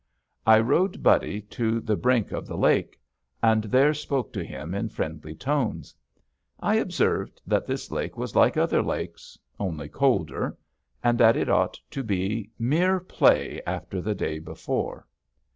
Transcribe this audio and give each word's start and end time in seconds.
I 0.47 0.59
rode 0.59 1.03
Buddy 1.03 1.41
to 1.41 1.79
the 1.79 1.95
brink 1.95 2.31
of 2.31 2.47
the 2.47 2.57
lake, 2.57 2.99
and 3.43 3.65
there 3.65 3.93
spoke 3.93 4.33
to 4.33 4.43
him 4.43 4.73
in 4.73 4.89
friendly 4.89 5.35
tones. 5.35 5.93
I 6.59 6.73
observed 6.77 7.39
that 7.45 7.67
this 7.67 7.91
lake 7.91 8.17
was 8.17 8.35
like 8.35 8.57
other 8.57 8.81
lakes, 8.81 9.37
only 9.59 9.89
colder, 9.89 10.57
and 11.03 11.19
that 11.19 11.37
it 11.37 11.49
ought 11.49 11.77
to 11.91 12.01
be 12.03 12.49
mere 12.57 12.99
play 12.99 13.61
after 13.67 14.01
the 14.01 14.15
day 14.15 14.39
before. 14.39 15.05